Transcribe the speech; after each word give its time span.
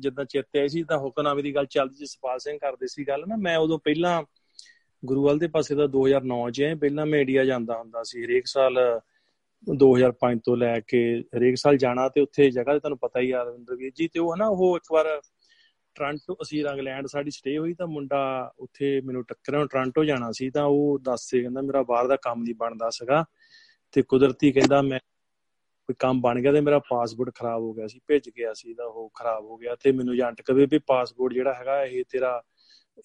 ਜਿੱਦਾਂ 0.00 0.24
ਚੇਤੇ 0.24 0.60
ਆਈ 0.60 0.68
ਸੀ 0.68 0.82
ਤਾਂ 0.82 0.98
ਹੁਕਮਨਾਮੇ 0.98 1.42
ਦੀ 1.42 1.54
ਗੱਲ 1.54 1.66
ਚੱਲਦੀ 1.66 1.96
ਸੀ 1.96 2.06
ਸਪਾਲ 2.06 2.38
ਸਿੰਘ 2.38 2.58
ਕਰਦੇ 2.58 2.86
ਸੀ 2.86 3.08
ਗੱਲ 3.08 3.24
ਨਾ, 3.28 3.36
ਮੈਂ 3.36 3.58
ਉਦੋਂ 3.58 3.78
ਪਹਿਲਾਂ 3.78 4.22
ਗੁਰੂਵਾਲ 5.04 5.38
ਦੇ 5.38 5.46
ਪਾਸੇ 5.46 5.74
ਦਾ 5.74 5.86
2009 5.86 6.50
ਚ 6.50 6.62
ਹੈ 6.62 6.74
ਪਹਿਲਾਂ 6.74 7.06
ਮੈਂ 7.06 7.20
ਇੰਡੀਆ 7.20 7.44
ਜਾਂਦਾ 7.44 7.78
ਹੁੰਦਾ 7.78 8.02
ਸੀ, 8.02 8.24
ਹਰੇਕ 8.24 8.46
ਸਾਲ 8.46 9.00
2005 9.66 10.38
ਤੋਂ 10.44 10.56
ਲੈ 10.56 10.80
ਕੇ 10.80 11.20
ਹਰੇਕ 11.20 11.56
ਸਾਲ 11.58 11.76
ਜਾਣਾ 11.76 12.08
ਤੇ 12.08 12.20
ਉੱਥੇ 12.20 12.50
ਜਗ੍ਹਾ 12.50 12.74
ਤੇ 12.74 12.80
ਤੁਹਾਨੂੰ 12.80 12.98
ਪਤਾ 12.98 13.20
ਹੀ 13.20 13.30
ਆ 13.30 13.42
ਰਵਿੰਦਰ 13.42 13.74
ਵੀਰ 13.74 13.92
ਜੀ, 13.94 14.08
ਤੇ 14.08 14.20
ਉਹ 14.20 14.34
ਹਨਾ, 14.34 14.46
ਉਹ 14.46 14.76
ਇੱਕ 14.76 14.92
ਵਾਰ 14.92 15.20
ਟ੍ਰਾਂਟੋ, 15.94 16.36
ਅਸੀਂ 16.42 16.66
ਇੰਗਲੈਂਡ 16.66 17.06
ਸਾਡੀ 17.06 17.30
ਸਟੇ 17.30 17.58
ਹੋਈ 17.58 17.74
ਤਾਂ 17.74 17.86
ਮੁੰਡਾ 17.86 18.52
ਉੱਥੇ 18.58 19.00
ਮੈਨੂੰ 19.00 19.24
ਟੱਕਰਿਆ 19.24 19.64
ਟ੍ਰਾਂਟੋ 19.64 20.04
ਜਾਣਾ 20.04 20.32
ਸੀ 20.32 20.50
ਤਾਂ 20.50 20.64
ਉਹ 20.64 20.98
ਦੱਸੇ 21.02 21.40
ਕਹਿੰਦਾ, 21.40 21.60
ਮੇਰਾ 21.60 21.82
ਬਾਹਰ 21.82 22.06
ਦਾ 22.06 22.16
ਕੰਮ 22.16 22.42
ਨਹੀਂ 22.42 22.54
ਬਣਦਾ 22.54 22.90
ਸੀਗਾ 22.90 23.24
ਤੇ 23.92 24.02
ਕੁਦਰਤੀ 24.02 24.52
ਕਹਿੰਦਾ 24.52 24.82
ਮੈਂ 24.82 25.00
ਕੋਈ 25.88 25.94
ਕੰਮ 25.98 26.20
ਬਣ 26.20 26.40
ਗਿਆ 26.40 26.52
ਤੇ 26.52 26.60
ਮੇਰਾ 26.60 26.78
ਪਾਸਪੋਰਟ 26.78 27.34
ਖਰਾਬ 27.34 27.62
ਹੋ 27.62 27.72
ਗਿਆ 27.74 27.86
ਸੀ 27.86 28.00
ਭੇਜ 28.06 28.28
ਗਿਆ 28.28 28.52
ਸੀ 28.54 28.74
ਤਾਂ 28.74 28.86
ਉਹ 28.86 29.10
ਖਰਾਬ 29.14 29.44
ਹੋ 29.44 29.56
ਗਿਆ 29.56 29.74
ਤੇ 29.74 29.92
ਮੈਨੂੰ 29.92 30.14
ਏਜੰਟ 30.14 30.42
ਕਹੇ 30.42 30.66
ਵੀ 30.70 30.78
ਪਾਸਪੋਰਟ 30.86 31.32
ਜਿਹੜਾ 31.32 31.54
ਹੈਗਾ 31.54 31.84
ਇਹ 31.84 32.04
ਤੇਰਾ 32.10 32.42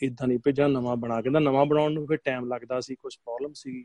ਇਦਾਂ 0.03 0.27
ਨਹੀਂ 0.27 0.39
ਭੇਜਣਾ 0.43 0.67
ਨਵਾਂ 0.67 0.95
ਬਣਾ। 0.95 1.21
ਕਹਿੰਦਾ 1.21 1.39
ਨਵਾਂ 1.39 1.65
ਬਣਾਉਣ 1.65 1.91
ਨੂੰ 1.93 2.05
ਫਿਰ 2.07 2.17
ਟਾਈਮ 2.17 2.45
ਲੱਗਦਾ 2.53 2.79
ਸੀ 2.79 2.95
ਕੁਝ 2.95 3.15
ਪ੍ਰੋਬਲਮ 3.17 3.53
ਸੀ 3.53 3.83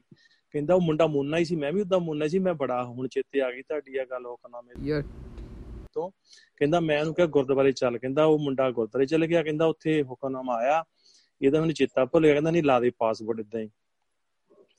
ਕਹਿੰਦਾ 0.54 0.74
ਉਹ 0.74 0.80
ਮੁੰਡਾ 0.80 1.06
ਮੁੰਨਾ 1.06 1.38
ਹੀ 1.38 1.44
ਸੀ 1.44 1.56
ਮੈਂ 1.56 1.72
ਵੀ 1.72 1.80
ਉਦਾਂ 1.80 2.00
ਮੁੰਨਾ 2.00 2.28
ਸੀ 2.28 2.38
ਮੈਂ 2.38 2.54
ਬੜਾ 2.54 2.82
ਹੁਣ 2.84 3.08
ਚੇਤੇ 3.08 3.40
ਆ 3.40 3.50
ਗਈ 3.50 3.62
ਤੁਹਾਡੀ 3.62 3.96
ਆ 3.96 4.04
ਗੱਲ 4.04 4.26
ਮੇਰੇ 4.64 4.88
ਯਾਰ 4.88 5.02
ਤੋਂ। 5.94 6.10
ਕਹਿੰਦਾ 6.56 6.80
ਮੈਂ 6.80 7.00
ਉਹਨੂੰ 7.00 7.14
ਕਿਹਾ 7.14 7.26
ਗੁਰਦੁਆਰੇ 7.26 7.72
ਚੱਲ 7.72 7.98
ਕਹਿੰਦਾ 7.98 8.24
ਉਹ 8.24 8.38
ਮੁੰਡਾ 8.38 8.70
ਗੁਰਦੁਆਰੇ 8.70 9.06
ਚਲ 9.06 9.26
ਗਿਆ 9.26 9.42
ਕਹਿੰਦਾ 9.42 9.66
ਉੱਥੇ 9.66 10.02
ਹੁਕਮਨਾਮਾ 10.02 10.54
ਆਇਆ 10.54 10.84
ਇਹਦਾ 11.42 11.60
ਮੈਨੂੰ 11.60 11.74
ਚੇਤਾ 11.74 12.04
ਭੁੱਲ 12.04 12.24
ਗਿਆ 12.24 12.32
ਕਹਿੰਦਾ 12.32 12.50
ਨਹੀਂ 12.50 12.62
ਲਾ 12.62 12.80
ਦੇ 12.80 12.90
ਪਾਸਪੋਰਟ 12.98 13.40
ਇਦਾਂ 13.40 13.60
ਹੀ। 13.60 13.70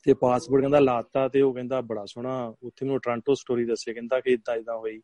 ਤੇ 0.02 0.14
ਪਾਸਪੋਰਟ 0.14 0.60
ਕਹਿੰਦਾ 0.62 0.78
ਲਾਤਾ 0.78 1.28
ਤੇ 1.28 1.40
ਉਹ 1.40 1.54
ਕਹਿੰਦਾ 1.54 1.80
ਬੜਾ 1.80 2.04
ਸੋਹਣਾ, 2.06 2.54
ਉੱਥੇ 2.62 2.86
ਮੈਨੂੰ 2.86 3.00
ਟ੍ਰਾਂਟੋ 3.00 3.34
ਸਟੋਰੀ 3.34 3.64
ਦੱਸੇ 3.64 3.94
ਕਹਿੰਦਾ 3.94 4.20
ਕਿ 4.20 4.30
ਇਦਾਂ 4.30 4.56
ਇਦਾਂ 4.56 4.76
ਹੋਈ। 4.76 5.02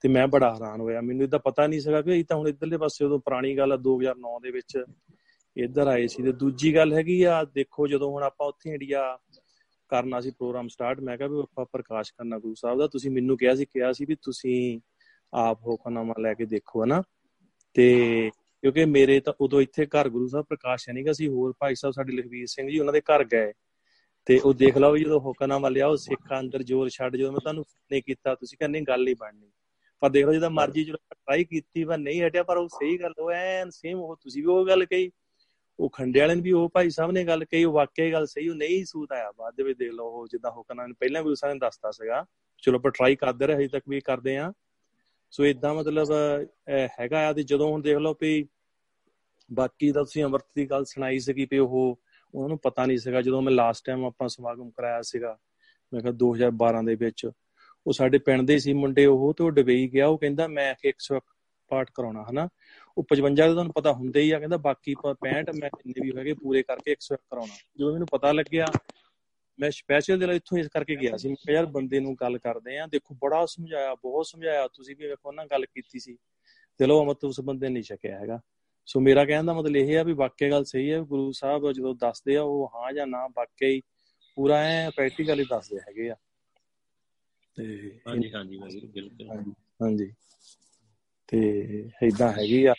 ਤੇ 0.00 0.08
ਮੈਂ 0.08 0.28
ਬੜਾ 0.28 0.54
ਹੈਰਾਨ 0.54 0.80
ਹੋਇਆ। 0.80 1.00
ਮੈਨੂੰ 1.00 1.24
ਇਦਾਂ 1.24 1.38
ਪਤਾ 1.38 1.66
ਨਹੀਂ 1.66 1.80
ਸੀਗਾ 1.80 2.02
ਕਿ 2.02 2.10
ਇਹ 2.10 2.24
ਤਾਂ 2.24 2.36
ਹੁਣ 2.36 2.48
ਇਧਰਲੇ 2.48 2.78
ਪਾਸੇ 2.78 3.04
ਉਦੋਂ 3.04 3.18
ਪੁਰਾਣੀ 3.18 3.56
ਗੱਲ 3.56 3.72
ਆ 3.72 3.76
2009 3.76 4.40
ਦੇ 4.42 4.50
ਵਿੱਚ 4.50 4.84
ਇੱਧਰ 5.56 5.86
ਆਏ 5.86 6.06
ਸੀ। 6.06 6.22
ਤੇ 6.22 6.32
ਦੂਜੀ 6.32 6.74
ਗੱਲ 6.74 6.92
ਹੈਗੀ 6.92 7.22
ਆ, 7.22 7.44
ਦੇਖੋ 7.44 7.86
ਜਦੋਂ 7.86 8.10
ਹੁਣ 8.10 8.22
ਆਪਾਂ 8.22 8.46
ਉੱਥੇ 8.46 8.70
ਇੰਡੀਆ 8.70 9.18
ਕਰਨਾ 9.88 10.20
ਸੀ 10.20 10.30
ਪ੍ਰੋਗਰਾਮ 10.30 10.68
ਸਟਾਰਟ 10.68 11.00
ਮੈਂ 11.00 11.16
ਕਿਹਾ 11.16 11.28
ਵੀ 11.28 11.40
ਆਪਾਂ 11.40 11.64
ਪ੍ਰਕਾਸ਼ 11.64 12.12
ਕਰਨਾ 12.12 12.38
ਗੁਰੂ 12.38 12.54
ਸਾਹਿਬ 12.54 12.78
ਦਾ, 12.78 12.86
ਤੁਸੀਂ 12.86 13.10
ਮੈਨੂੰ 13.10 13.36
ਕਿਹਾ 13.36 13.54
ਸੀ 13.54 13.64
ਕਿਹਾ 13.64 13.92
ਸੀ 13.92 14.04
ਵੀ 14.04 14.16
ਤੁਸੀਂ 14.22 14.80
ਆਪ 15.34 15.58
ਹੁਕਮਨਾਮਾ 15.66 16.14
ਲੈ 16.20 16.34
ਕੇ 16.34 16.46
ਦੇਖੋ, 16.46 16.84
ਹਨਾ? 16.84 17.02
ਤੇ 17.74 18.30
ਕਿਉਂਕਿ 18.60 18.84
ਮੇਰੇ 18.84 19.20
ਤਾਂ 19.20 19.32
ਉਦੋਂ 19.40 19.60
ਇੱਥੇ 19.60 19.86
ਘਰ 19.86 20.08
ਗੁਰੂ 20.08 20.26
ਸਾਹਿਬ 20.26 20.46
ਪ੍ਰਕਾਸ਼ 20.48 20.90
ਨਹੀਂਗਾ 20.90 21.12
ਸੀ 21.12 21.28
ਹੋਰ 21.28 21.54
ਭਾਈ 21.58 21.74
ਸਾਹਿਬ 21.74 21.94
ਸਾਡੇ 21.94 22.12
ਲਖਵੀਰ 22.12 22.46
ਸਿੰਘ 22.46 22.70
ਜੀ, 22.70 22.78
ਉਹਨਾਂ 22.78 22.92
ਦੇ 22.92 23.00
ਘਰ 23.00 23.24
ਗਏ। 23.24 23.52
ਤੇ 24.28 24.38
ਉਹ 24.38 24.54
ਦੇਖ 24.54 24.76
ਲਓ 24.78 24.92
ਵੀ 24.92 25.00
ਜਦੋਂ 25.00 25.18
ਹੁਕਮਨਾਮਾ 25.20 25.68
ਲਿਆ, 25.68 25.86
ਉਹ 25.86 25.96
ਸਿੱਖਾਂ 25.96 26.40
ਅੰਦਰ 26.40 26.62
ਜ਼ੋਰ 26.62 26.88
ਛੱਡ 26.88 27.16
ਜਦੋਂ 27.16 27.30
ਮੈਂ 27.32 27.40
ਤੁਹਾਨੂੰ 27.40 27.64
ਨਹੀਂ 27.90 28.02
ਕੀਤਾ, 28.06 28.34
ਤੁਸੀਂ 28.34 28.58
ਕਹਿੰਦੇ 28.58 28.80
ਗੱਲ 28.88 29.04
ਨਹੀਂ 29.04 29.14
ਬਣਨੀ। 29.20 29.50
ਪਰ 30.02 30.10
ਦੇਖ 30.10 30.24
ਲਓ 30.26 30.32
ਜਦੋਂ 30.32 30.50
ਮਰਜ਼ੀ 30.50 30.84
ਜਦੋਂ 30.84 30.98
ਟਰਾਈ 31.10 31.44
ਕੀਤੀ 31.44 31.84
ਪਰ 31.84 31.98
ਨਹੀਂ 31.98 32.22
ਹਟਿਆ, 32.22 32.42
ਪਰ 32.42 32.56
ਉਹ 32.56 32.68
ਸਹੀ 32.68 32.98
ਗੱਲ, 33.00 33.14
ਉਹ 33.18 33.30
ਐਨ 33.32 33.70
ਸੇਮ 33.70 33.98
ਉਹ, 33.98 34.14
ਤੁਸੀਂ 34.16 34.42
ਵੀ 34.42 34.48
ਉਹ 34.48 34.66
ਗੱਲ 34.66 34.84
ਕਹੀ। 34.84 35.10
ਉਹ 35.78 35.90
ਖੰਡੇ 35.90 36.20
ਵਾਲੇ 36.20 36.34
ਨੇ 36.34 36.40
ਵੀ 36.40 36.52
ਉਹ 36.52 36.68
ਭਾਈ 36.74 36.90
ਸਾਹਿਬ 36.90 37.12
ਨੇ 37.12 37.24
ਗੱਲ 37.24 37.44
ਕਹੀ, 37.44 37.64
ਉਹ 37.64 37.72
ਵਾਕਿਆ 37.72 38.10
ਗੱਲ 38.12 38.26
ਸਹੀ, 38.26 38.48
ਉਹ 38.48 38.54
ਨਹੀਂ 38.54 38.84
ਸੂਤ 38.84 39.12
ਆਇਆ। 39.12 39.30
ਬਾਅਦ 39.38 39.54
ਦੇ 39.56 39.62
ਵਿੱਚ 39.62 39.78
ਦੇਖ 39.78 39.92
ਲਓ 39.92 40.10
ਉਹ 40.10 40.26
ਜਿੱਦਾਂ 40.28 40.50
ਹੁਕਮਨਾਮਾ 40.50 40.86
ਨੇ 40.86 40.94
ਪਹਿਲਾਂ 41.00 41.22
ਵੀ 41.22 41.30
ਉਸਾਂ 41.30 41.52
ਨੇ 41.54 41.58
ਦੱਸਤਾ 41.58 41.90
ਸੀਗਾ। 41.90 42.24
ਚਲੋ 42.62 42.76
ਆਪਾਂ 42.76 42.90
ਟਰਾਈ 42.90 43.16
ਕਰਦੇ 43.16 43.46
ਰਹੇ 43.46 43.56
ਹਜੇ 43.56 43.68
ਤੱਕ 43.68 43.84
ਵੀ 43.88 44.00
ਕਰਦੇ 44.00 44.36
ਆ 44.36 44.52
ਸੋ 45.32 45.44
ਇਦਾਂ 45.46 45.74
ਮਤਲਬ 45.74 46.12
ਹੈਗਾ 47.00 47.26
ਆ, 47.28 47.32
ਤੇ 47.32 47.42
ਜਦੋਂ 47.42 47.70
ਹੁਣ 47.70 47.82
ਦੇਖ 47.82 47.96
ਲਓ 47.96 48.14
ਵੀ 48.20 48.46
ਬਾਕੀ 49.50 49.90
ਦਾ 49.92 50.02
ਤੁਸੀਂ 50.02 50.24
ਅਮਰਤ 50.24 50.46
ਦੀ 50.56 50.66
ਗੱਲ 50.70 50.84
ਸੁਣਾਈ 50.84 51.18
ਸੀਗੀ 51.18 51.46
ਵੀ 51.50 51.58
ਉਹ 51.58 51.98
ਉਹਨਾਂ 52.34 52.48
ਨੂੰ 52.48 52.58
ਪਤਾ 52.58 52.86
ਨਹੀਂ 52.86 52.98
ਸੀਗਾ, 52.98 53.22
ਜਦੋਂ 53.22 53.42
ਮੈਂ 53.42 53.52
ਲਾਸਟ 53.52 53.86
ਟਾਈਮ 53.86 54.04
ਆਪਾਂ 54.04 54.28
ਸਮਾਗਮ 54.28 54.70
ਕਰਾਇਆ 54.70 55.02
ਸੀਗਾ, 55.02 55.38
ਮੈਂ 55.94 56.00
ਕਿਹਾ 56.00 56.12
2012 56.12 56.82
ਦੇ 56.82 56.94
ਵਿੱਚ, 56.94 57.30
ਉਹ 57.86 57.92
ਸਾਡੇ 57.92 58.18
ਪਿੰਡ 58.18 58.46
ਦੇ 58.46 58.58
ਸੀ 58.58 58.72
ਮੁੰਡੇ, 58.72 59.06
ਉਹ 59.06 59.34
ਤੇ 59.34 59.44
ਉਹ 59.44 59.50
ਡਬਈ 59.50 59.88
ਗਿਆ, 59.88 60.06
ਉਹ 60.06 60.18
ਕਹਿੰਦਾ 60.18 60.48
ਮੈਂ 60.48 60.74
100 60.84 61.20
ਪਾਠ 61.68 61.90
ਕਰਾਉਣਾ, 61.94 62.24
ਹਨਾ? 62.30 62.48
ਉਹ 62.98 63.04
55 63.04 63.48
ਦਾ 63.48 63.52
ਤੁਹਾਨੂੰ 63.52 63.72
ਪਤਾ 63.72 63.92
ਹੁੰਦੇ 63.92 64.20
ਹੀ 64.20 64.30
ਆ, 64.30 64.38
ਕਹਿੰਦਾ 64.38 64.56
ਬਾਕੀ 64.56 64.94
65 64.94 65.52
ਮੈਂ 65.60 65.68
ਜਿੰਨੇ 65.68 66.10
ਵੀ 66.10 66.18
ਹੈਗੇ 66.18 66.34
ਪੂਰੇ 66.34 66.62
ਕਰਕੇ 66.62 66.90
100 66.92 67.16
ਕਰਾਉਣਾ। 67.16 67.54
ਜਦੋਂ 67.78 67.92
ਮੈਨੂੰ 67.92 68.06
ਪਤਾ 68.10 68.32
ਲੱਗਿਆ, 68.32 68.66
ਮੈਂ 69.58 69.70
ਸਪੈਸ਼ਲ 69.70 70.18
ਦਿਲ 70.18 70.30
ਇੱਥੋਂ 70.30 70.58
ਇਸ 70.58 70.68
ਕਰਕੇ 70.68 70.96
ਗਿਆ 70.96 71.16
ਸੀ, 71.16 71.28
ਮੈਂ 71.28 71.36
ਕਿਹਾ 71.36 71.56
ਯਾਰ 71.56 71.66
ਬੰਦੇ 71.66 72.00
ਨੂੰ 72.00 72.16
ਗੱਲ 72.20 72.38
ਕਰਦੇ 72.38 72.78
ਆ, 72.78 72.86
ਦੇਖੋ 72.86 73.14
ਬੜਾ 73.14 73.46
ਸਮਝਾਇਆ, 73.46 73.94
ਬਹੁਤ 73.94 74.26
ਸਮਝਾਇਆ, 74.26 74.68
ਤੁਸੀਂ 74.68 74.96
ਵੀ 74.96 75.06
ਵੇਖੋ 75.06 75.32
ਨਾ 75.32 75.46
ਗੱਲ 75.46 75.64
ਕੀਤੀ 75.64 75.98
ਸੀ। 75.98 76.16
ਚਲੋ 76.78 77.04
ਅਮਤ 77.04 77.24
ਉਸ 77.24 77.40
ਬੰਦੇ 77.40 77.68
ਨਹੀਂ 77.68 77.82
ਛਕਿਆ 77.82 78.18
ਹੈਗਾ। 78.18 78.40
ਸੋ 78.88 79.00
ਮੇਰਾ 79.00 79.24
ਕਹਿਣ 79.24 79.44
ਦਾ 79.44 79.52
ਮਤਲਬ 79.54 79.76
ਇਹ 79.78 79.98
ਆ 79.98 80.02
ਵੀ 80.04 80.12
ਵਾਕਿਆ 80.14 80.50
ਗੱਲ 80.50 80.64
ਸਹੀ 80.64 80.90
ਹੈ 80.92 81.00
ਗੁਰੂ 81.04 81.30
ਸਾਹਿਬ 81.34 81.70
ਜਦੋਂ 81.72 81.94
ਦੱਸਦੇ 81.96 82.36
ਆ 82.36 82.42
ਉਹ 82.44 82.70
ਹਾਂ 82.74 82.92
ਜਾਂ 82.92 83.06
ਨਾ 83.06 83.26
ਵਾਕਿਆ 83.36 83.68
ਹੀ 83.68 83.80
ਪੂਰਾ 84.36 84.58
ਐ 84.64 84.88
ਪ੍ਰੈਕਟੀਕਲੀ 84.90 85.44
ਦੱਸਦੇ 85.46 85.80
ਹੈਗੇ 85.80 86.08
ਆ। 86.10 86.14
ਤੇ 87.56 87.64
ਹਾਂਜੀ 88.06 88.32
ਹਾਂਜੀ 88.32 88.58
ਬਿਲਕੁਲ। 88.88 89.30
ਹਾਂਜੀ 89.82 90.10
ਤੇ 91.28 91.38
ਇਦਾਂ 92.02 92.32
ਹੈਗੀ 92.32 92.64
ਆ। 92.66 92.74